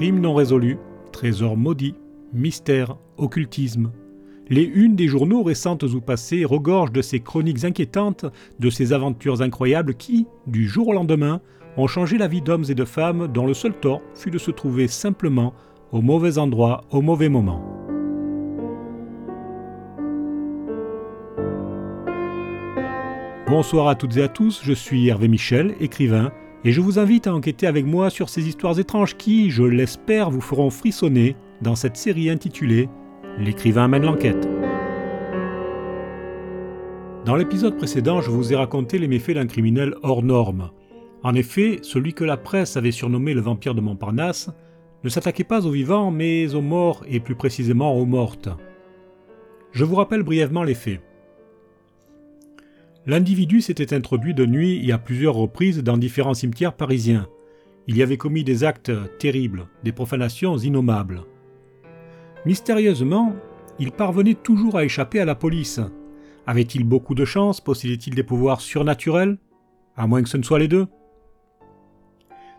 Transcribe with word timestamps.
Crimes 0.00 0.20
non 0.20 0.32
résolus, 0.32 0.78
trésors 1.12 1.58
maudits, 1.58 1.94
mystères, 2.32 2.96
occultisme. 3.18 3.92
Les 4.48 4.62
unes 4.62 4.96
des 4.96 5.08
journaux 5.08 5.42
récentes 5.42 5.82
ou 5.82 6.00
passées 6.00 6.46
regorgent 6.46 6.90
de 6.90 7.02
ces 7.02 7.20
chroniques 7.20 7.64
inquiétantes, 7.66 8.24
de 8.58 8.70
ces 8.70 8.94
aventures 8.94 9.42
incroyables 9.42 9.92
qui, 9.92 10.26
du 10.46 10.66
jour 10.66 10.88
au 10.88 10.92
lendemain, 10.94 11.42
ont 11.76 11.86
changé 11.86 12.16
la 12.16 12.28
vie 12.28 12.40
d'hommes 12.40 12.64
et 12.70 12.74
de 12.74 12.86
femmes 12.86 13.28
dont 13.28 13.46
le 13.46 13.52
seul 13.52 13.74
tort 13.74 14.00
fut 14.14 14.30
de 14.30 14.38
se 14.38 14.50
trouver 14.50 14.88
simplement 14.88 15.52
au 15.92 16.00
mauvais 16.00 16.38
endroit 16.38 16.84
au 16.90 17.02
mauvais 17.02 17.28
moment. 17.28 17.62
Bonsoir 23.46 23.88
à 23.88 23.96
toutes 23.96 24.16
et 24.16 24.22
à 24.22 24.28
tous, 24.28 24.62
je 24.64 24.72
suis 24.72 25.08
Hervé 25.08 25.28
Michel, 25.28 25.74
écrivain, 25.78 26.32
et 26.64 26.72
je 26.72 26.80
vous 26.80 26.98
invite 26.98 27.26
à 27.26 27.34
enquêter 27.34 27.66
avec 27.66 27.86
moi 27.86 28.10
sur 28.10 28.28
ces 28.28 28.46
histoires 28.46 28.78
étranges 28.78 29.16
qui, 29.16 29.50
je 29.50 29.62
l'espère, 29.62 30.30
vous 30.30 30.40
feront 30.40 30.70
frissonner 30.70 31.36
dans 31.62 31.74
cette 31.74 31.96
série 31.96 32.30
intitulée 32.30 32.88
L'écrivain 33.38 33.88
mène 33.88 34.04
l'enquête. 34.04 34.48
Dans 37.24 37.36
l'épisode 37.36 37.76
précédent, 37.76 38.20
je 38.20 38.30
vous 38.30 38.52
ai 38.52 38.56
raconté 38.56 38.98
les 38.98 39.08
méfaits 39.08 39.34
d'un 39.34 39.46
criminel 39.46 39.94
hors 40.02 40.22
norme. 40.22 40.70
En 41.22 41.34
effet, 41.34 41.78
celui 41.82 42.12
que 42.12 42.24
la 42.24 42.36
presse 42.36 42.76
avait 42.76 42.90
surnommé 42.90 43.34
le 43.34 43.40
vampire 43.40 43.74
de 43.74 43.80
Montparnasse 43.80 44.50
ne 45.04 45.08
s'attaquait 45.08 45.44
pas 45.44 45.66
aux 45.66 45.70
vivants, 45.70 46.10
mais 46.10 46.54
aux 46.54 46.60
morts 46.60 47.04
et 47.08 47.20
plus 47.20 47.34
précisément 47.34 47.94
aux 47.94 48.06
mortes. 48.06 48.48
Je 49.72 49.84
vous 49.84 49.94
rappelle 49.94 50.22
brièvement 50.22 50.64
les 50.64 50.74
faits. 50.74 51.00
L'individu 53.06 53.60
s'était 53.62 53.94
introduit 53.94 54.34
de 54.34 54.44
nuit 54.44 54.86
et 54.86 54.92
à 54.92 54.98
plusieurs 54.98 55.34
reprises 55.34 55.82
dans 55.82 55.96
différents 55.96 56.34
cimetières 56.34 56.74
parisiens. 56.74 57.26
Il 57.86 57.96
y 57.96 58.02
avait 58.02 58.18
commis 58.18 58.44
des 58.44 58.62
actes 58.62 58.92
terribles, 59.18 59.66
des 59.82 59.92
profanations 59.92 60.58
innommables. 60.58 61.22
Mystérieusement, 62.44 63.34
il 63.78 63.90
parvenait 63.90 64.34
toujours 64.34 64.76
à 64.76 64.84
échapper 64.84 65.20
à 65.20 65.24
la 65.24 65.34
police. 65.34 65.80
Avait-il 66.46 66.84
beaucoup 66.84 67.14
de 67.14 67.24
chance 67.24 67.60
Possédait-il 67.60 68.14
des 68.14 68.22
pouvoirs 68.22 68.60
surnaturels? 68.60 69.38
À 69.96 70.06
moins 70.06 70.22
que 70.22 70.28
ce 70.28 70.36
ne 70.36 70.42
soit 70.42 70.58
les 70.58 70.68
deux. 70.68 70.86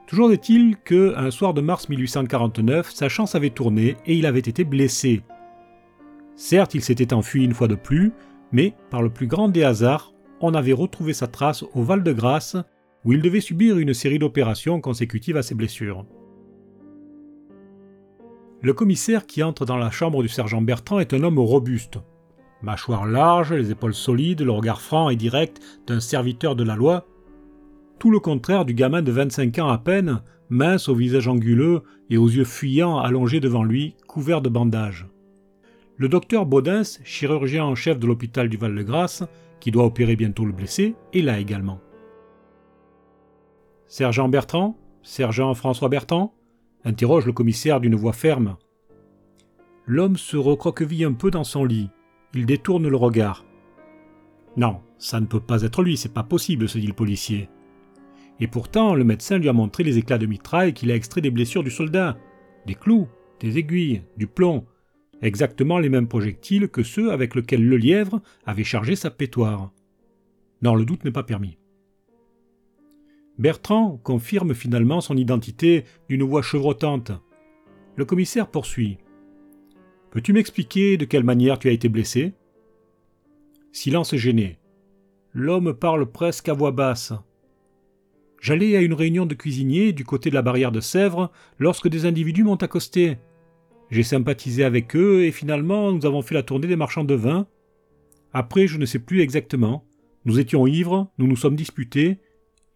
Toujours 0.07 0.31
est-il 0.31 0.75
que, 0.77 1.15
un 1.15 1.31
soir 1.31 1.53
de 1.53 1.61
mars 1.61 1.87
1849, 1.87 2.91
sa 2.91 3.07
chance 3.07 3.35
avait 3.35 3.51
tourné 3.51 3.95
et 4.05 4.15
il 4.15 4.25
avait 4.25 4.39
été 4.39 4.63
blessé. 4.63 5.21
Certes, 6.35 6.73
il 6.73 6.81
s'était 6.81 7.13
enfui 7.13 7.43
une 7.43 7.53
fois 7.53 7.67
de 7.67 7.75
plus, 7.75 8.11
mais, 8.51 8.73
par 8.89 9.01
le 9.01 9.09
plus 9.09 9.27
grand 9.27 9.47
des 9.47 9.63
hasards, 9.63 10.10
on 10.43 10.53
avait 10.53 10.73
retrouvé 10.73 11.13
sa 11.13 11.27
trace 11.27 11.63
au 11.73 11.83
Val-de-Grâce, 11.83 12.57
où 13.05 13.13
il 13.13 13.21
devait 13.21 13.41
subir 13.41 13.77
une 13.77 13.93
série 13.93 14.19
d'opérations 14.19 14.81
consécutives 14.81 15.37
à 15.37 15.43
ses 15.43 15.55
blessures. 15.55 16.05
Le 18.61 18.73
commissaire 18.73 19.25
qui 19.25 19.41
entre 19.41 19.65
dans 19.65 19.77
la 19.77 19.89
chambre 19.89 20.21
du 20.21 20.29
sergent 20.29 20.61
Bertrand 20.61 20.99
est 20.99 21.13
un 21.13 21.23
homme 21.23 21.39
robuste. 21.39 21.97
Mâchoire 22.61 23.07
large, 23.07 23.53
les 23.53 23.71
épaules 23.71 23.95
solides, 23.95 24.41
le 24.41 24.51
regard 24.51 24.81
franc 24.81 25.09
et 25.09 25.15
direct 25.15 25.59
d'un 25.87 25.99
serviteur 25.99 26.55
de 26.55 26.63
la 26.63 26.75
loi. 26.75 27.07
Tout 27.97 28.11
le 28.11 28.19
contraire 28.19 28.65
du 28.65 28.75
gamin 28.75 29.01
de 29.01 29.11
25 29.11 29.57
ans 29.57 29.69
à 29.69 29.79
peine, 29.79 30.21
mince 30.49 30.89
au 30.89 30.93
visage 30.93 31.27
anguleux 31.27 31.81
et 32.11 32.17
aux 32.17 32.29
yeux 32.29 32.43
fuyants 32.43 32.99
allongés 32.99 33.39
devant 33.39 33.63
lui, 33.63 33.95
couverts 34.07 34.41
de 34.41 34.49
bandages. 34.49 35.07
Le 35.97 36.07
docteur 36.07 36.45
Baudins, 36.45 36.83
chirurgien 37.03 37.63
en 37.63 37.75
chef 37.75 37.97
de 37.97 38.05
l'hôpital 38.05 38.47
du 38.47 38.57
Val-de-Grâce, 38.57 39.23
qui 39.61 39.71
doit 39.71 39.85
opérer 39.85 40.17
bientôt 40.17 40.43
le 40.43 40.51
blessé, 40.51 40.95
est 41.13 41.21
là 41.21 41.39
également. 41.39 41.79
Sergent 43.87 44.27
Bertrand? 44.27 44.77
Sergent 45.03 45.53
François 45.53 45.87
Bertrand? 45.87 46.33
interroge 46.83 47.25
le 47.25 47.31
commissaire 47.31 47.79
d'une 47.79 47.95
voix 47.95 48.13
ferme. 48.13 48.57
L'homme 49.85 50.17
se 50.17 50.35
recroqueville 50.35 51.05
un 51.05 51.13
peu 51.13 51.31
dans 51.31 51.43
son 51.43 51.63
lit. 51.63 51.89
Il 52.33 52.45
détourne 52.45 52.87
le 52.87 52.95
regard. 52.95 53.45
Non, 54.57 54.81
ça 54.97 55.19
ne 55.19 55.25
peut 55.25 55.39
pas 55.39 55.61
être 55.61 55.81
lui, 55.81 55.97
c'est 55.97 56.13
pas 56.13 56.23
possible, 56.23 56.67
se 56.67 56.77
dit 56.77 56.87
le 56.87 56.93
policier. 56.93 57.49
Et 58.39 58.47
pourtant, 58.47 58.95
le 58.95 59.03
médecin 59.03 59.37
lui 59.37 59.49
a 59.49 59.53
montré 59.53 59.83
les 59.83 59.97
éclats 59.97 60.17
de 60.17 60.25
mitraille 60.25 60.73
qu'il 60.73 60.91
a 60.91 60.95
extraits 60.95 61.23
des 61.23 61.29
blessures 61.31 61.63
du 61.63 61.71
soldat. 61.71 62.17
Des 62.65 62.75
clous, 62.75 63.07
des 63.39 63.57
aiguilles, 63.57 64.03
du 64.17 64.27
plomb, 64.27 64.65
exactement 65.21 65.79
les 65.79 65.89
mêmes 65.89 66.07
projectiles 66.07 66.67
que 66.67 66.83
ceux 66.83 67.11
avec 67.11 67.35
lesquels 67.35 67.65
le 67.65 67.77
lièvre 67.77 68.21
avait 68.45 68.63
chargé 68.63 68.95
sa 68.95 69.11
pétoire. 69.11 69.71
Non, 70.61 70.75
le 70.75 70.85
doute 70.85 71.03
n'est 71.05 71.11
pas 71.11 71.23
permis. 71.23 71.57
Bertrand 73.37 73.99
confirme 74.03 74.53
finalement 74.53 75.01
son 75.01 75.17
identité 75.17 75.85
d'une 76.09 76.23
voix 76.23 76.41
chevrotante. 76.41 77.11
Le 77.95 78.05
commissaire 78.05 78.49
poursuit. 78.49 78.97
Peux-tu 80.11 80.33
m'expliquer 80.33 80.97
de 80.97 81.05
quelle 81.05 81.23
manière 81.23 81.57
tu 81.57 81.67
as 81.69 81.71
été 81.71 81.89
blessé? 81.89 82.33
Silence 83.71 84.15
gêné. 84.15 84.59
L'homme 85.33 85.73
parle 85.73 86.11
presque 86.11 86.49
à 86.49 86.53
voix 86.53 86.71
basse. 86.71 87.13
J'allais 88.41 88.75
à 88.75 88.81
une 88.81 88.93
réunion 88.93 89.25
de 89.25 89.35
cuisiniers 89.35 89.93
du 89.93 90.03
côté 90.03 90.29
de 90.29 90.35
la 90.35 90.41
barrière 90.41 90.71
de 90.71 90.81
Sèvres 90.81 91.31
lorsque 91.57 91.87
des 91.87 92.05
individus 92.05 92.43
m'ont 92.43 92.55
accosté. 92.55 93.17
J'ai 93.91 94.03
sympathisé 94.03 94.63
avec 94.63 94.95
eux 94.95 95.25
et 95.25 95.31
finalement 95.31 95.91
nous 95.91 96.05
avons 96.05 96.21
fait 96.21 96.33
la 96.33 96.43
tournée 96.43 96.67
des 96.67 96.77
marchands 96.77 97.03
de 97.03 97.13
vin. 97.13 97.45
Après, 98.33 98.65
je 98.65 98.77
ne 98.77 98.85
sais 98.85 98.99
plus 98.99 99.19
exactement. 99.19 99.85
Nous 100.23 100.39
étions 100.39 100.65
ivres, 100.65 101.11
nous 101.17 101.27
nous 101.27 101.35
sommes 101.35 101.55
disputés, 101.57 102.19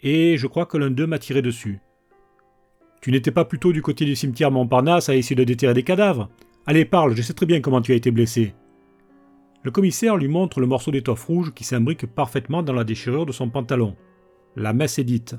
et 0.01 0.35
je 0.37 0.47
crois 0.47 0.65
que 0.65 0.77
l'un 0.77 0.91
d'eux 0.91 1.07
m'a 1.07 1.19
tiré 1.19 1.41
dessus. 1.41 1.79
Tu 3.01 3.11
n'étais 3.11 3.31
pas 3.31 3.45
plutôt 3.45 3.71
du 3.71 3.81
côté 3.81 4.03
du 4.03 4.15
cimetière 4.15 4.51
Montparnasse 4.51 5.09
à 5.09 5.15
essayer 5.15 5.35
de 5.35 5.43
déterrer 5.43 5.73
des 5.73 5.83
cadavres? 5.83 6.29
Allez, 6.65 6.85
parle, 6.85 7.15
je 7.15 7.21
sais 7.21 7.33
très 7.33 7.45
bien 7.45 7.61
comment 7.61 7.81
tu 7.81 7.93
as 7.93 7.95
été 7.95 8.11
blessé. 8.11 8.53
Le 9.63 9.71
commissaire 9.71 10.17
lui 10.17 10.27
montre 10.27 10.59
le 10.59 10.67
morceau 10.67 10.91
d'étoffe 10.91 11.25
rouge 11.25 11.53
qui 11.53 11.63
s'imbrique 11.63 12.07
parfaitement 12.07 12.63
dans 12.63 12.73
la 12.73 12.83
déchirure 12.83 13.25
de 13.25 13.31
son 13.31 13.49
pantalon. 13.49 13.95
La 14.55 14.73
messe 14.73 14.99
est 14.99 15.03
dite. 15.03 15.35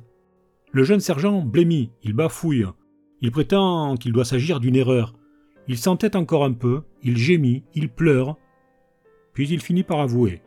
Le 0.73 0.85
jeune 0.85 1.01
sergent 1.01 1.43
blêmit, 1.43 1.91
il 2.03 2.13
bafouille. 2.13 2.67
Il 3.21 3.31
prétend 3.31 3.97
qu'il 3.97 4.13
doit 4.13 4.25
s'agir 4.25 4.61
d'une 4.61 4.77
erreur. 4.77 5.16
Il 5.69 5.79
s'entête 5.79 6.17
encore 6.17 6.45
un 6.45 6.53
peu, 6.53 6.83
il 7.03 7.17
gémit, 7.17 7.65
il 7.75 7.89
pleure, 7.89 8.37
puis 9.33 9.49
il 9.49 9.61
finit 9.61 9.83
par 9.83 10.01
avouer. 10.01 10.43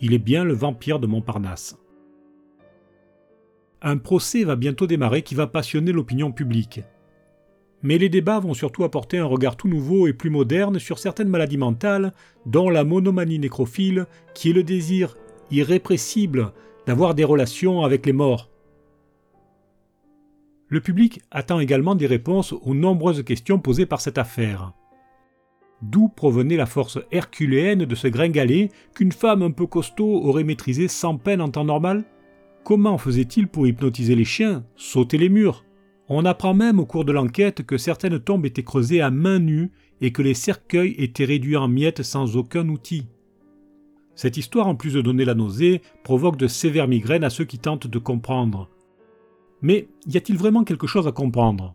Il 0.00 0.14
est 0.14 0.18
bien 0.18 0.44
le 0.44 0.54
vampire 0.54 0.98
de 0.98 1.06
Montparnasse. 1.06 1.78
Un 3.82 3.98
procès 3.98 4.44
va 4.44 4.56
bientôt 4.56 4.86
démarrer 4.86 5.22
qui 5.22 5.34
va 5.34 5.46
passionner 5.46 5.92
l'opinion 5.92 6.32
publique. 6.32 6.80
Mais 7.82 7.98
les 7.98 8.08
débats 8.08 8.38
vont 8.38 8.54
surtout 8.54 8.84
apporter 8.84 9.18
un 9.18 9.24
regard 9.24 9.56
tout 9.56 9.68
nouveau 9.68 10.06
et 10.06 10.12
plus 10.12 10.30
moderne 10.30 10.78
sur 10.78 11.00
certaines 11.00 11.28
maladies 11.28 11.58
mentales, 11.58 12.12
dont 12.46 12.70
la 12.70 12.84
monomanie 12.84 13.40
nécrophile, 13.40 14.06
qui 14.34 14.50
est 14.50 14.54
le 14.54 14.62
désir 14.62 15.16
irrépressible 15.50 16.52
d'avoir 16.86 17.14
des 17.14 17.24
relations 17.24 17.82
avec 17.82 18.06
les 18.06 18.12
morts. 18.12 18.51
Le 20.72 20.80
public 20.80 21.20
attend 21.30 21.60
également 21.60 21.94
des 21.94 22.06
réponses 22.06 22.54
aux 22.54 22.74
nombreuses 22.74 23.22
questions 23.24 23.58
posées 23.58 23.84
par 23.84 24.00
cette 24.00 24.16
affaire. 24.16 24.72
D'où 25.82 26.08
provenait 26.08 26.56
la 26.56 26.64
force 26.64 26.98
herculéenne 27.10 27.84
de 27.84 27.94
ce 27.94 28.08
gringalet 28.08 28.70
qu'une 28.94 29.12
femme 29.12 29.42
un 29.42 29.50
peu 29.50 29.66
costaud 29.66 30.24
aurait 30.24 30.44
maîtrisé 30.44 30.88
sans 30.88 31.18
peine 31.18 31.42
en 31.42 31.50
temps 31.50 31.66
normal? 31.66 32.04
Comment 32.64 32.96
faisait-il 32.96 33.48
pour 33.48 33.66
hypnotiser 33.66 34.14
les 34.14 34.24
chiens, 34.24 34.64
sauter 34.74 35.18
les 35.18 35.28
murs? 35.28 35.66
On 36.08 36.24
apprend 36.24 36.54
même 36.54 36.80
au 36.80 36.86
cours 36.86 37.04
de 37.04 37.12
l'enquête 37.12 37.66
que 37.66 37.76
certaines 37.76 38.18
tombes 38.18 38.46
étaient 38.46 38.62
creusées 38.62 39.02
à 39.02 39.10
main 39.10 39.40
nue 39.40 39.72
et 40.00 40.10
que 40.10 40.22
les 40.22 40.32
cercueils 40.32 40.94
étaient 40.96 41.26
réduits 41.26 41.58
en 41.58 41.68
miettes 41.68 42.02
sans 42.02 42.38
aucun 42.38 42.66
outil. 42.70 43.08
Cette 44.14 44.38
histoire, 44.38 44.68
en 44.68 44.74
plus 44.74 44.94
de 44.94 45.02
donner 45.02 45.26
la 45.26 45.34
nausée, 45.34 45.82
provoque 46.02 46.38
de 46.38 46.46
sévères 46.46 46.88
migraines 46.88 47.24
à 47.24 47.30
ceux 47.30 47.44
qui 47.44 47.58
tentent 47.58 47.88
de 47.88 47.98
comprendre. 47.98 48.70
Mais 49.62 49.88
y 50.06 50.16
a-t-il 50.16 50.36
vraiment 50.36 50.64
quelque 50.64 50.88
chose 50.88 51.06
à 51.06 51.12
comprendre? 51.12 51.74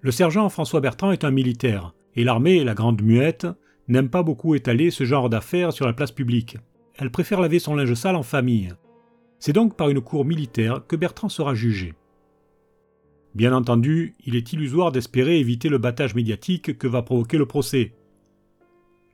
Le 0.00 0.10
sergent 0.10 0.48
François 0.48 0.80
Bertrand 0.80 1.12
est 1.12 1.24
un 1.24 1.30
militaire, 1.30 1.94
et 2.14 2.24
l'armée, 2.24 2.64
la 2.64 2.74
grande 2.74 3.02
muette, 3.02 3.46
n'aime 3.88 4.08
pas 4.08 4.22
beaucoup 4.22 4.54
étaler 4.54 4.90
ce 4.90 5.04
genre 5.04 5.28
d'affaires 5.28 5.72
sur 5.72 5.86
la 5.86 5.92
place 5.92 6.12
publique. 6.12 6.56
Elle 6.96 7.10
préfère 7.10 7.40
laver 7.40 7.58
son 7.58 7.74
linge 7.74 7.94
sale 7.94 8.16
en 8.16 8.22
famille. 8.22 8.72
C'est 9.38 9.52
donc 9.52 9.76
par 9.76 9.88
une 9.88 10.00
cour 10.00 10.24
militaire 10.24 10.86
que 10.86 10.96
Bertrand 10.96 11.28
sera 11.28 11.54
jugé. 11.54 11.94
Bien 13.34 13.52
entendu, 13.54 14.14
il 14.24 14.36
est 14.36 14.52
illusoire 14.52 14.92
d'espérer 14.92 15.40
éviter 15.40 15.68
le 15.68 15.78
battage 15.78 16.14
médiatique 16.14 16.78
que 16.78 16.86
va 16.86 17.02
provoquer 17.02 17.38
le 17.38 17.46
procès. 17.46 17.94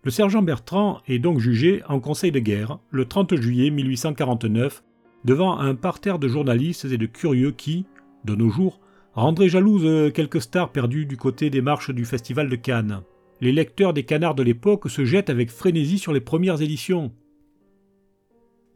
Le 0.02 0.10
sergent 0.10 0.42
Bertrand 0.42 1.00
est 1.06 1.18
donc 1.18 1.38
jugé 1.38 1.82
en 1.88 2.00
conseil 2.00 2.32
de 2.32 2.40
guerre 2.40 2.78
le 2.90 3.04
30 3.04 3.36
juillet 3.36 3.70
1849 3.70 4.82
devant 5.24 5.58
un 5.58 5.74
parterre 5.74 6.18
de 6.18 6.28
journalistes 6.28 6.84
et 6.86 6.98
de 6.98 7.06
curieux 7.06 7.52
qui, 7.52 7.86
de 8.24 8.34
nos 8.34 8.50
jours, 8.50 8.80
rendraient 9.14 9.48
jalouses 9.48 10.12
quelques 10.12 10.42
stars 10.42 10.70
perdues 10.70 11.06
du 11.06 11.16
côté 11.16 11.50
des 11.50 11.60
marches 11.60 11.90
du 11.90 12.04
Festival 12.04 12.48
de 12.48 12.56
Cannes. 12.56 13.02
Les 13.40 13.52
lecteurs 13.52 13.92
des 13.92 14.04
canards 14.04 14.34
de 14.34 14.42
l'époque 14.42 14.88
se 14.90 15.04
jettent 15.04 15.30
avec 15.30 15.50
frénésie 15.50 15.98
sur 15.98 16.12
les 16.12 16.20
premières 16.20 16.60
éditions. 16.60 17.12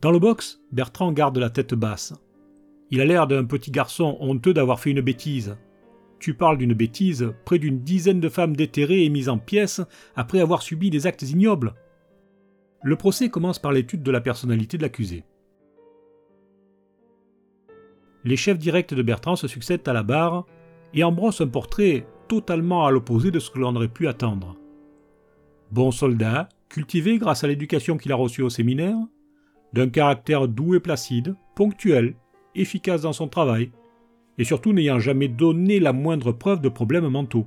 Dans 0.00 0.10
le 0.10 0.18
box, 0.18 0.60
Bertrand 0.72 1.12
garde 1.12 1.38
la 1.38 1.50
tête 1.50 1.74
basse. 1.74 2.14
Il 2.90 3.00
a 3.00 3.04
l'air 3.04 3.26
d'un 3.26 3.44
petit 3.44 3.70
garçon 3.70 4.16
honteux 4.20 4.52
d'avoir 4.52 4.80
fait 4.80 4.90
une 4.90 5.00
bêtise. 5.00 5.56
tu 6.18 6.34
parles 6.34 6.58
d'une 6.58 6.74
bêtise, 6.74 7.32
près 7.44 7.58
d'une 7.58 7.80
dizaine 7.80 8.20
de 8.20 8.28
femmes 8.28 8.54
déterrées 8.54 9.04
et 9.04 9.08
mises 9.08 9.28
en 9.28 9.38
pièces 9.38 9.80
après 10.14 10.40
avoir 10.40 10.62
subi 10.62 10.88
des 10.88 11.08
actes 11.08 11.22
ignobles. 11.22 11.74
Le 12.84 12.94
procès 12.94 13.28
commence 13.28 13.58
par 13.58 13.72
l'étude 13.72 14.04
de 14.04 14.10
la 14.12 14.20
personnalité 14.20 14.76
de 14.76 14.82
l'accusé. 14.82 15.24
Les 18.24 18.36
chefs 18.36 18.58
directs 18.58 18.94
de 18.94 19.02
Bertrand 19.02 19.36
se 19.36 19.48
succèdent 19.48 19.86
à 19.88 19.92
la 19.92 20.02
barre 20.02 20.46
et 20.94 21.02
en 21.04 21.12
brossent 21.12 21.40
un 21.40 21.48
portrait 21.48 22.06
totalement 22.28 22.86
à 22.86 22.90
l'opposé 22.90 23.30
de 23.30 23.38
ce 23.38 23.50
que 23.50 23.58
l'on 23.58 23.74
aurait 23.74 23.88
pu 23.88 24.06
attendre. 24.06 24.56
Bon 25.70 25.90
soldat, 25.90 26.48
cultivé 26.68 27.18
grâce 27.18 27.44
à 27.44 27.48
l'éducation 27.48 27.96
qu'il 27.96 28.12
a 28.12 28.16
reçue 28.16 28.42
au 28.42 28.50
séminaire, 28.50 28.96
d'un 29.72 29.88
caractère 29.88 30.48
doux 30.48 30.74
et 30.74 30.80
placide, 30.80 31.34
ponctuel, 31.56 32.14
efficace 32.54 33.02
dans 33.02 33.12
son 33.12 33.28
travail, 33.28 33.72
et 34.38 34.44
surtout 34.44 34.72
n'ayant 34.72 34.98
jamais 34.98 35.28
donné 35.28 35.80
la 35.80 35.92
moindre 35.92 36.32
preuve 36.32 36.60
de 36.60 36.68
problèmes 36.68 37.08
mentaux. 37.08 37.46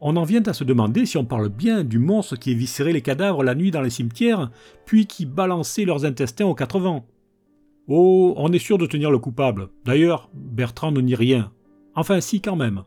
On 0.00 0.16
en 0.16 0.24
vient 0.24 0.42
à 0.42 0.52
se 0.52 0.64
demander 0.64 1.06
si 1.06 1.16
on 1.16 1.24
parle 1.24 1.48
bien 1.48 1.82
du 1.82 1.98
monstre 1.98 2.36
qui 2.36 2.50
éviscérait 2.50 2.92
les 2.92 3.00
cadavres 3.00 3.42
la 3.42 3.54
nuit 3.54 3.70
dans 3.70 3.80
les 3.80 3.90
cimetières, 3.90 4.50
puis 4.84 5.06
qui 5.06 5.24
balançait 5.24 5.84
leurs 5.84 6.04
intestins 6.04 6.46
aux 6.46 6.54
quatre 6.54 6.78
vents. 6.78 7.06
Oh, 7.86 8.32
on 8.36 8.52
est 8.52 8.58
sûr 8.58 8.78
de 8.78 8.86
tenir 8.86 9.10
le 9.10 9.18
coupable. 9.18 9.68
D'ailleurs, 9.84 10.30
Bertrand 10.32 10.90
ne 10.90 11.00
nie 11.00 11.14
rien. 11.14 11.52
Enfin 11.94 12.20
si 12.20 12.40
quand 12.40 12.56
même. 12.56 12.84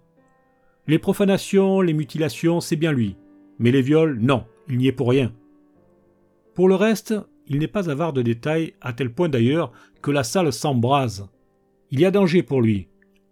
Les 0.87 0.97
profanations, 0.99 1.81
les 1.81 1.93
mutilations, 1.93 2.61
c'est 2.61 2.75
bien 2.75 2.91
lui. 2.91 3.15
Mais 3.59 3.71
les 3.71 3.81
viols, 3.81 4.17
non, 4.19 4.45
il 4.67 4.77
n'y 4.77 4.87
est 4.87 4.91
pour 4.91 5.09
rien. 5.09 5.33
Pour 6.55 6.67
le 6.67 6.75
reste, 6.75 7.13
il 7.47 7.59
n'est 7.59 7.67
pas 7.67 7.89
avare 7.89 8.13
de 8.13 8.21
détails, 8.21 8.73
à 8.81 8.93
tel 8.93 9.13
point 9.13 9.29
d'ailleurs 9.29 9.71
que 10.01 10.11
la 10.11 10.23
salle 10.23 10.51
s'embrase. 10.51 11.29
Il 11.91 11.99
y 11.99 12.05
a 12.05 12.11
danger 12.11 12.41
pour 12.41 12.61
lui. 12.61 12.87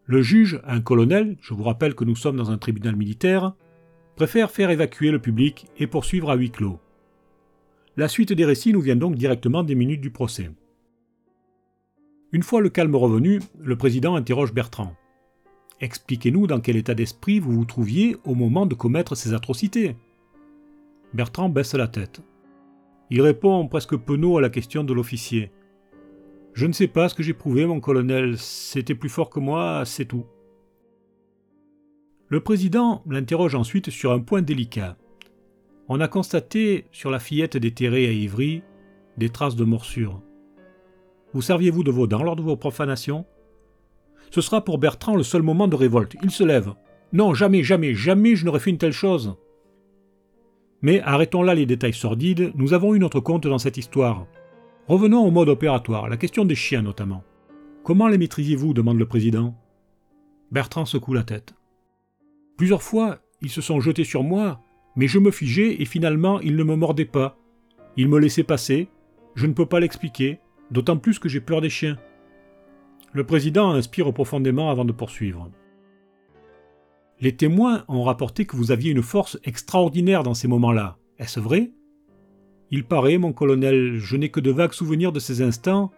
Le 0.06 0.22
juge, 0.22 0.62
un 0.66 0.82
colonel, 0.82 1.36
je 1.42 1.54
vous 1.56 1.64
rappelle 1.64 1.96
que 1.96 2.06
nous 2.06 2.16
sommes 2.16 2.38
dans 2.38 2.52
un 2.52 2.60
tribunal 2.60 2.96
militaire, 2.96 3.54
préfère 4.16 4.52
faire 4.52 4.70
évacuer 4.70 5.10
le 5.10 5.20
public 5.20 5.66
et 5.78 5.88
poursuivre 5.88 6.30
à 6.30 6.36
huis 6.36 6.52
clos. 6.52 6.80
La 7.98 8.08
suite 8.08 8.34
des 8.34 8.46
récits 8.46 8.74
nous 8.74 8.82
vient 8.82 8.96
donc 8.96 9.16
directement 9.16 9.64
des 9.64 9.76
minutes 9.76 10.02
du 10.02 10.12
procès. 10.12 10.52
Une 12.36 12.44
fois 12.44 12.60
le 12.60 12.68
calme 12.68 12.98
revenu, 12.98 13.40
le 13.62 13.78
président 13.78 14.18
interroge 14.18 14.54
Bertrand. 14.54 14.94
Expliquez-nous 15.80 16.48
dans 16.48 16.60
quel 16.60 16.76
état 16.76 16.94
d'esprit 16.94 17.40
vous 17.40 17.54
vous 17.54 17.64
trouviez 17.64 18.18
au 18.26 18.36
moment 18.36 18.66
de 18.66 18.76
commettre 18.76 19.16
ces 19.16 19.34
atrocités. 19.34 19.96
Bertrand 21.14 21.48
baisse 21.48 21.76
la 21.76 21.88
tête. 21.88 22.20
Il 23.10 23.22
répond 23.22 23.66
presque 23.70 23.96
penaud 23.96 24.38
à 24.38 24.42
la 24.42 24.50
question 24.50 24.84
de 24.84 24.94
l'officier. 24.94 25.50
Je 26.52 26.66
ne 26.66 26.74
sais 26.74 26.90
pas 26.90 27.08
ce 27.08 27.16
que 27.16 27.24
j'éprouvais, 27.24 27.66
mon 27.66 27.80
colonel, 27.80 28.38
c'était 28.38 28.96
plus 28.96 29.08
fort 29.08 29.30
que 29.30 29.40
moi, 29.40 29.84
c'est 29.86 30.04
tout. 30.04 30.26
Le 32.28 32.42
président 32.42 33.02
l'interroge 33.08 33.56
ensuite 33.56 33.92
sur 33.92 34.12
un 34.12 34.20
point 34.20 34.42
délicat. 34.42 34.98
On 35.88 36.02
a 36.02 36.10
constaté, 36.10 36.84
sur 36.92 37.12
la 37.12 37.20
fillette 37.20 37.56
déterrée 37.56 38.08
à 38.08 38.12
Ivry, 38.12 38.62
des 39.16 39.30
traces 39.30 39.56
de 39.56 39.64
morsure. 39.64 40.22
Vous 41.36 41.42
serviez-vous 41.42 41.84
de 41.84 41.92
vos 41.92 42.08
dents 42.08 42.24
lors 42.24 42.38
de 42.38 42.42
vos 42.42 42.56
profanations? 42.56 43.26
Ce 44.32 44.40
sera 44.40 44.64
pour 44.64 44.78
Bertrand 44.78 45.18
le 45.18 45.24
seul 45.24 45.42
moment 45.42 45.68
de 45.68 45.76
révolte. 45.76 46.16
Il 46.24 46.32
se 46.32 46.46
lève. 46.46 46.74
Non, 47.12 47.34
jamais, 47.34 47.62
jamais, 47.62 47.94
jamais 47.94 48.38
je 48.38 48.46
n'aurais 48.46 48.62
fait 48.62 48.70
une 48.70 48.78
telle 48.78 48.94
chose. 48.94 49.36
Mais 50.82 51.02
arrêtons 51.02 51.44
là 51.44 51.54
les 51.54 51.66
détails 51.66 51.92
sordides, 51.92 52.54
nous 52.56 52.74
avons 52.74 52.94
une 52.96 53.04
autre 53.04 53.20
compte 53.20 53.48
dans 53.48 53.58
cette 53.58 53.76
histoire. 53.76 54.28
Revenons 54.88 55.28
au 55.28 55.32
mode 55.32 55.50
opératoire, 55.50 56.08
la 56.08 56.16
question 56.16 56.46
des 56.46 56.56
chiens 56.56 56.82
notamment. 56.82 57.22
Comment 57.84 58.08
les 58.08 58.18
maîtrisiez-vous? 58.18 58.74
demande 58.74 58.98
le 58.98 59.06
président. 59.06 59.56
Bertrand 60.52 60.86
secoue 60.86 61.14
la 61.14 61.24
tête. 61.24 61.54
Plusieurs 62.56 62.82
fois, 62.82 63.20
ils 63.42 63.50
se 63.50 63.60
sont 63.60 63.82
jetés 63.82 64.06
sur 64.06 64.24
moi, 64.24 64.62
mais 64.96 65.08
je 65.08 65.20
me 65.20 65.32
figeais 65.32 65.82
et 65.82 65.86
finalement 65.86 66.40
ils 66.40 66.56
ne 66.56 66.64
me 66.64 66.78
mordaient 66.78 67.04
pas. 67.04 67.38
Ils 67.98 68.08
me 68.08 68.20
laissaient 68.20 68.44
passer, 68.44 68.88
je 69.36 69.48
ne 69.48 69.54
peux 69.54 69.66
pas 69.66 69.82
l'expliquer, 69.82 70.40
d'autant 70.72 70.98
plus 70.98 71.20
que 71.20 71.30
j'ai 71.30 71.42
peur 71.42 71.62
des 71.62 71.70
chiens. 71.70 71.98
Le 73.14 73.24
président 73.24 73.72
inspire 73.72 74.12
profondément 74.14 74.70
avant 74.70 74.86
de 74.86 74.92
poursuivre. 74.92 75.50
Les 77.22 77.36
témoins 77.36 77.86
ont 77.88 78.04
rapporté 78.04 78.46
que 78.46 78.58
vous 78.58 78.72
aviez 78.72 78.92
une 78.92 79.02
force 79.02 79.40
extraordinaire 79.44 80.24
dans 80.24 80.34
ces 80.34 80.48
moments-là. 80.48 80.98
Est-ce 81.18 81.40
vrai? 81.40 81.72
Il 82.72 82.84
paraît, 82.84 83.18
mon 83.18 83.32
colonel, 83.32 83.96
je 83.96 84.18
n'ai 84.18 84.30
que 84.30 84.42
de 84.42 84.52
vagues 84.52 84.74
souvenirs 84.74 85.14
de 85.14 85.20
ces 85.20 85.42
instants, 85.42 85.92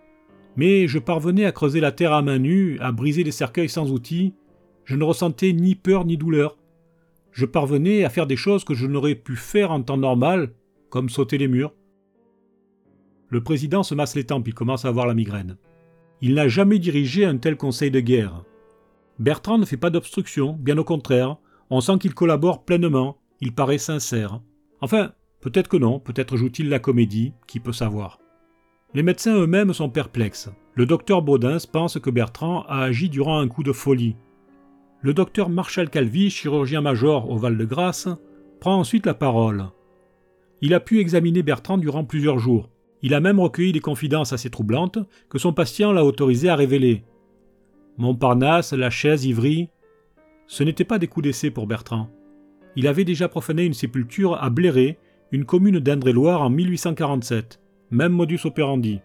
mais 0.56 0.88
je 0.88 1.00
parvenais 1.00 1.46
à 1.46 1.52
creuser 1.52 1.80
la 1.80 1.92
terre 1.92 2.14
à 2.14 2.22
main 2.22 2.40
nue, 2.40 2.78
à 2.80 2.92
briser 2.92 3.24
des 3.24 3.32
cercueils 3.32 3.70
sans 3.70 3.92
outils, 3.92 4.36
je 4.88 4.96
ne 4.96 5.04
ressentais 5.04 5.54
ni 5.54 5.76
peur 5.76 6.06
ni 6.06 6.18
douleur. 6.18 6.58
Je 7.32 7.46
parvenais 7.46 8.06
à 8.06 8.10
faire 8.10 8.26
des 8.26 8.38
choses 8.38 8.64
que 8.64 8.74
je 8.74 8.88
n'aurais 8.88 9.16
pu 9.16 9.36
faire 9.36 9.72
en 9.72 9.84
temps 9.84 9.98
normal, 9.98 10.54
comme 10.90 11.10
sauter 11.10 11.38
les 11.38 11.50
murs. 11.50 11.74
Le 13.30 13.42
président 13.42 13.84
se 13.84 13.96
masse 13.96 14.16
les 14.16 14.26
tempes, 14.26 14.48
il 14.48 14.54
commence 14.54 14.86
à 14.86 14.90
avoir 14.90 15.08
la 15.08 15.14
migraine. 15.14 15.58
Il 16.22 16.36
n'a 16.36 16.48
jamais 16.48 16.80
dirigé 16.80 17.26
un 17.26 17.38
tel 17.38 17.58
conseil 17.58 17.92
de 17.92 18.00
guerre. 18.00 18.44
Bertrand 19.20 19.58
ne 19.58 19.66
fait 19.66 19.78
pas 19.78 19.90
d'obstruction, 19.90 20.54
bien 20.60 20.78
au 20.78 20.84
contraire, 20.84 21.38
on 21.70 21.82
sent 21.82 21.98
qu'il 22.00 22.14
collabore 22.14 22.64
pleinement, 22.64 23.18
il 23.42 23.54
paraît 23.54 23.78
sincère. 23.78 24.42
Enfin, 24.82 25.12
peut-être 25.42 25.68
que 25.68 25.78
non, 25.78 26.00
peut-être 26.00 26.38
joue-t-il 26.38 26.70
la 26.70 26.80
comédie, 26.80 27.34
qui 27.48 27.60
peut 27.60 27.74
savoir. 27.74 28.20
Les 28.94 29.04
médecins 29.04 29.36
eux-mêmes 29.36 29.74
sont 29.74 29.90
perplexes. 29.90 30.50
Le 30.76 30.86
docteur 30.86 31.22
Baudins 31.22 31.58
pense 31.72 32.00
que 32.00 32.10
Bertrand 32.10 32.64
a 32.68 32.84
agi 32.84 33.10
durant 33.10 33.40
un 33.40 33.48
coup 33.48 33.64
de 33.64 33.74
folie, 33.74 34.16
le 35.02 35.14
docteur 35.14 35.50
Marshall 35.50 35.90
Calvi, 35.90 36.32
chirurgien-major 36.32 37.30
au 37.30 37.38
Val-de-Grâce, 37.38 38.10
prend 38.60 38.80
ensuite 38.80 39.06
la 39.06 39.14
parole. 39.14 39.66
Il 40.62 40.74
a 40.74 40.80
pu 40.80 41.00
examiner 41.00 41.44
Bertrand 41.44 41.78
durant 41.78 42.04
plusieurs 42.04 42.40
jours. 42.40 42.72
Il 43.02 43.14
a 43.14 43.20
même 43.20 43.40
recueilli 43.40 43.72
des 43.72 43.80
confidences 43.80 44.34
assez 44.34 44.50
troublantes 44.50 45.00
que 45.30 45.38
son 45.38 45.54
patient 45.54 45.92
l'a 45.92 46.04
autorisé 46.04 46.50
à 46.50 46.56
révéler. 46.56 47.04
Montparnasse, 47.98 48.74
la 48.74 48.90
chaise, 48.90 49.26
Ivry. 49.26 49.70
Ce 50.48 50.64
n'était 50.64 50.84
pas 50.84 51.00
des 51.00 51.08
coups 51.08 51.26
d'essai 51.26 51.52
pour 51.52 51.68
Bertrand. 51.68 52.10
Il 52.76 52.88
avait 52.88 53.06
déjà 53.06 53.28
profané 53.28 53.66
une 53.66 53.74
sépulture 53.74 54.42
à 54.42 54.50
Bléré, 54.50 54.98
une 55.32 55.46
commune 55.46 55.80
d'Indre-et-Loire 55.80 56.42
en 56.42 56.50
1847. 56.50 57.60
Même 57.92 58.14
modus 58.14 58.42
operandi. 58.46 59.00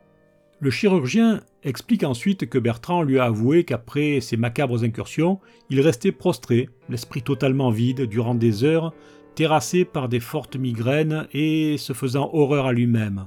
Le 0.60 0.70
chirurgien 0.70 1.40
explique 1.64 2.04
ensuite 2.04 2.48
que 2.48 2.58
Bertrand 2.58 3.02
lui 3.02 3.18
a 3.18 3.24
avoué 3.24 3.64
qu'après 3.64 4.20
ces 4.20 4.36
macabres 4.36 4.84
incursions, 4.84 5.40
il 5.70 5.80
restait 5.80 6.12
prostré, 6.12 6.68
l'esprit 6.88 7.22
totalement 7.22 7.70
vide, 7.70 8.02
durant 8.02 8.34
des 8.34 8.62
heures, 8.62 8.94
terrassé 9.34 9.84
par 9.84 10.08
des 10.08 10.20
fortes 10.20 10.56
migraines 10.56 11.26
et 11.32 11.78
se 11.78 11.92
faisant 11.92 12.30
horreur 12.32 12.66
à 12.66 12.72
lui-même. 12.72 13.26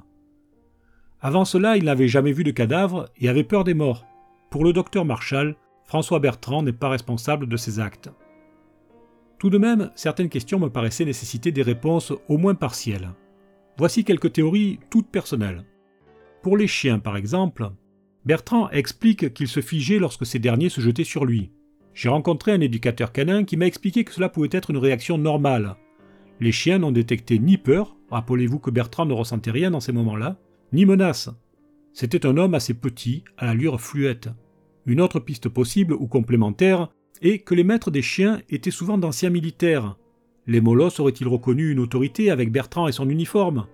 Avant 1.26 1.44
cela, 1.44 1.76
il 1.76 1.86
n'avait 1.86 2.08
jamais 2.08 2.32
vu 2.32 2.44
de 2.44 2.52
cadavre 2.52 3.10
et 3.18 3.30
avait 3.30 3.44
peur 3.44 3.64
des 3.64 3.74
morts. 3.74 4.06
Pour 4.52 4.64
le 4.64 4.74
docteur 4.74 5.06
Marshall, 5.06 5.56
François 5.84 6.20
Bertrand 6.20 6.62
n'est 6.62 6.72
pas 6.72 6.88
responsable 6.88 7.48
de 7.48 7.58
ses 7.58 7.80
actes. 7.80 8.12
Tout 9.40 9.50
de 9.50 9.58
même, 9.58 9.90
certaines 9.96 10.30
questions 10.30 10.60
me 10.60 10.70
paraissaient 10.70 11.04
nécessiter 11.04 11.52
des 11.52 11.64
réponses 11.64 12.14
au 12.30 12.38
moins 12.38 12.54
partielles. 12.54 13.10
Voici 13.80 14.04
quelques 14.04 14.34
théories 14.34 14.78
toutes 14.92 15.08
personnelles. 15.08 15.66
Pour 16.44 16.58
les 16.58 16.68
chiens, 16.68 17.00
par 17.00 17.18
exemple, 17.18 17.72
Bertrand 18.24 18.70
explique 18.70 19.34
qu'il 19.34 19.48
se 19.48 19.62
figeait 19.62 19.98
lorsque 19.98 20.28
ces 20.28 20.38
derniers 20.38 20.70
se 20.70 20.80
jetaient 20.80 21.04
sur 21.04 21.26
lui. 21.26 21.50
J'ai 21.96 22.10
rencontré 22.10 22.52
un 22.52 22.62
éducateur 22.62 23.12
canin 23.12 23.46
qui 23.46 23.58
m'a 23.58 23.66
expliqué 23.66 24.04
que 24.04 24.14
cela 24.14 24.30
pouvait 24.30 24.50
être 24.52 24.70
une 24.70 24.78
réaction 24.78 25.18
normale. 25.18 25.76
Les 26.40 26.52
chiens 26.52 26.78
n'ont 26.78 26.92
détecté 26.92 27.40
ni 27.40 27.58
peur, 27.58 27.98
rappelez-vous 28.12 28.60
que 28.60 28.70
Bertrand 28.70 29.08
ne 29.08 29.14
ressentait 29.14 29.50
rien 29.50 29.72
dans 29.72 29.80
ces 29.80 29.92
moments-là, 29.92 30.38
ni 30.76 30.86
menace. 30.86 31.30
C'était 31.94 32.26
un 32.26 32.36
homme 32.36 32.54
assez 32.54 32.74
petit, 32.74 33.24
à 33.38 33.46
l'allure 33.46 33.80
fluette. 33.80 34.28
Une 34.86 35.00
autre 35.00 35.22
piste 35.22 35.48
possible 35.48 35.94
ou 35.94 36.06
complémentaire 36.06 36.90
est 37.22 37.40
que 37.40 37.56
les 37.56 37.64
maîtres 37.64 37.92
des 37.92 38.02
chiens 38.02 38.42
étaient 38.50 38.72
souvent 38.72 38.98
d'anciens 38.98 39.30
militaires. 39.30 39.98
Les 40.48 40.60
molosses 40.60 41.00
auraient-ils 41.00 41.30
reconnu 41.30 41.72
une 41.72 41.80
autorité 41.80 42.30
avec 42.30 42.52
Bertrand 42.52 42.90
et 42.90 42.92
son 42.92 43.10
uniforme? 43.10 43.68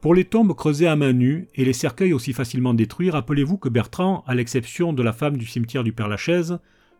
Pour 0.00 0.12
les 0.12 0.24
tombes 0.24 0.54
creusées 0.54 0.88
à 0.88 0.96
main 0.96 1.12
nue 1.12 1.46
et 1.54 1.64
les 1.64 1.72
cercueils 1.72 2.12
aussi 2.12 2.32
facilement 2.32 2.74
détruits, 2.74 3.10
rappelez-vous 3.10 3.56
que 3.56 3.68
Bertrand, 3.68 4.24
à 4.26 4.34
l'exception 4.34 4.92
de 4.92 5.02
la 5.04 5.12
femme 5.12 5.36
du 5.36 5.46
cimetière 5.46 5.84
du 5.84 5.92
Père-Lachaise, 5.92 6.58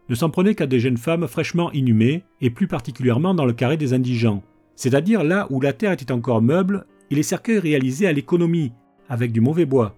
ne 0.09 0.15
s'en 0.15 0.31
prenait 0.31 0.55
qu'à 0.55 0.67
des 0.67 0.79
jeunes 0.79 0.97
femmes 0.97 1.27
fraîchement 1.27 1.73
inhumées, 1.73 2.23
et 2.41 2.51
plus 2.51 2.69
particulièrement 2.69 3.35
dans 3.35 3.45
le 3.45 3.53
carré 3.53 3.77
des 3.77 3.93
indigents, 3.95 4.45
c'est-à-dire 4.77 5.25
là 5.25 5.49
où 5.51 5.61
la 5.61 5.73
terre 5.73 5.91
était 5.93 6.13
encore 6.13 6.41
meuble 6.41 6.87
et 7.11 7.15
les 7.15 7.23
cercueils 7.23 7.59
réalisés 7.59 8.07
à 8.07 8.13
l'économie, 8.13 8.73
avec 9.09 9.33
du 9.33 9.41
mauvais 9.41 9.67
bois. 9.67 9.97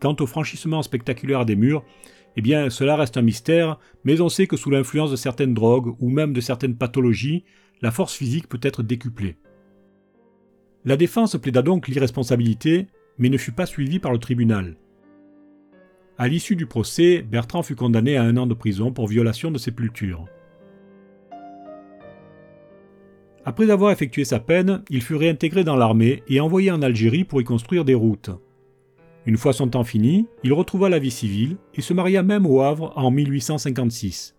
Quant 0.00 0.16
au 0.20 0.26
franchissement 0.26 0.82
spectaculaire 0.82 1.46
des 1.46 1.56
murs, 1.56 1.84
eh 2.36 2.42
bien 2.42 2.68
cela 2.70 2.96
reste 2.96 3.16
un 3.16 3.22
mystère, 3.22 3.78
mais 4.04 4.20
on 4.20 4.28
sait 4.28 4.46
que 4.46 4.56
sous 4.56 4.70
l'influence 4.70 5.10
de 5.10 5.16
certaines 5.16 5.54
drogues 5.54 5.94
ou 6.00 6.10
même 6.10 6.32
de 6.32 6.40
certaines 6.40 6.76
pathologies, 6.76 7.44
la 7.80 7.90
force 7.90 8.14
physique 8.14 8.48
peut 8.48 8.60
être 8.62 8.82
décuplée. 8.82 9.36
La 10.84 10.96
défense 10.96 11.36
plaida 11.36 11.62
donc 11.62 11.88
l'irresponsabilité, 11.88 12.86
mais 13.18 13.28
ne 13.28 13.38
fut 13.38 13.52
pas 13.52 13.66
suivie 13.66 13.98
par 13.98 14.12
le 14.12 14.18
tribunal. 14.18 14.76
À 16.18 16.28
l'issue 16.28 16.56
du 16.56 16.66
procès, 16.66 17.22
Bertrand 17.22 17.62
fut 17.62 17.74
condamné 17.74 18.16
à 18.16 18.22
un 18.22 18.36
an 18.36 18.46
de 18.46 18.54
prison 18.54 18.92
pour 18.92 19.08
violation 19.08 19.50
de 19.50 19.58
sépulture. 19.58 20.26
Après 23.48 23.70
avoir 23.70 23.92
effectué 23.92 24.24
sa 24.24 24.40
peine, 24.40 24.82
il 24.90 25.00
fut 25.00 25.14
réintégré 25.14 25.62
dans 25.62 25.76
l'armée 25.76 26.24
et 26.28 26.40
envoyé 26.40 26.72
en 26.72 26.82
Algérie 26.82 27.22
pour 27.22 27.40
y 27.40 27.44
construire 27.44 27.84
des 27.84 27.94
routes. 27.94 28.30
Une 29.24 29.36
fois 29.36 29.52
son 29.52 29.68
temps 29.68 29.84
fini, 29.84 30.26
il 30.42 30.52
retrouva 30.52 30.88
la 30.88 30.98
vie 30.98 31.12
civile 31.12 31.56
et 31.74 31.80
se 31.80 31.94
maria 31.94 32.24
même 32.24 32.44
au 32.44 32.60
Havre 32.62 32.92
en 32.96 33.12
1856. 33.12 34.34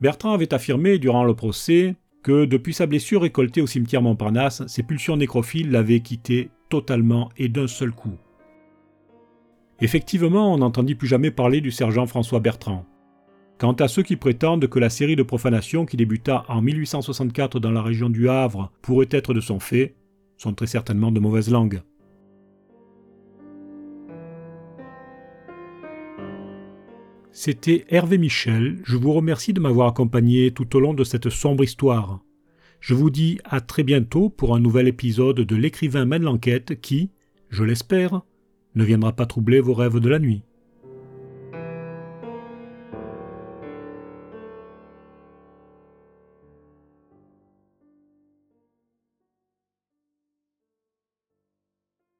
Bertrand 0.00 0.34
avait 0.34 0.54
affirmé 0.54 0.98
durant 0.98 1.24
le 1.24 1.34
procès 1.34 1.96
que 2.22 2.44
depuis 2.44 2.72
sa 2.72 2.86
blessure 2.86 3.22
récoltée 3.22 3.60
au 3.60 3.66
cimetière 3.66 4.02
Montparnasse, 4.02 4.64
ses 4.68 4.84
pulsions 4.84 5.16
nécrophiles 5.16 5.72
l'avaient 5.72 6.00
quitté 6.00 6.50
totalement 6.68 7.28
et 7.36 7.48
d'un 7.48 7.66
seul 7.66 7.90
coup. 7.90 8.16
Effectivement, 9.80 10.54
on 10.54 10.58
n'entendit 10.58 10.94
plus 10.94 11.08
jamais 11.08 11.32
parler 11.32 11.60
du 11.60 11.72
sergent 11.72 12.06
François 12.06 12.38
Bertrand. 12.38 12.86
Quant 13.62 13.74
à 13.74 13.86
ceux 13.86 14.02
qui 14.02 14.16
prétendent 14.16 14.66
que 14.66 14.80
la 14.80 14.90
série 14.90 15.14
de 15.14 15.22
profanations 15.22 15.86
qui 15.86 15.96
débuta 15.96 16.44
en 16.48 16.60
1864 16.62 17.60
dans 17.60 17.70
la 17.70 17.80
région 17.80 18.10
du 18.10 18.28
Havre 18.28 18.72
pourrait 18.82 19.06
être 19.12 19.34
de 19.34 19.40
son 19.40 19.60
fait, 19.60 19.94
sont 20.36 20.52
très 20.52 20.66
certainement 20.66 21.12
de 21.12 21.20
mauvaise 21.20 21.48
langue. 21.48 21.80
C'était 27.30 27.84
Hervé 27.88 28.18
Michel, 28.18 28.80
je 28.82 28.96
vous 28.96 29.12
remercie 29.12 29.52
de 29.52 29.60
m'avoir 29.60 29.86
accompagné 29.86 30.50
tout 30.50 30.74
au 30.74 30.80
long 30.80 30.92
de 30.92 31.04
cette 31.04 31.30
sombre 31.30 31.62
histoire. 31.62 32.18
Je 32.80 32.94
vous 32.94 33.10
dis 33.10 33.38
à 33.44 33.60
très 33.60 33.84
bientôt 33.84 34.28
pour 34.28 34.56
un 34.56 34.60
nouvel 34.60 34.88
épisode 34.88 35.36
de 35.36 35.54
L'écrivain 35.54 36.04
mène 36.04 36.24
l'enquête 36.24 36.80
qui, 36.80 37.10
je 37.48 37.62
l'espère, 37.62 38.22
ne 38.74 38.82
viendra 38.82 39.12
pas 39.12 39.26
troubler 39.26 39.60
vos 39.60 39.74
rêves 39.74 40.00
de 40.00 40.08
la 40.08 40.18
nuit. 40.18 40.42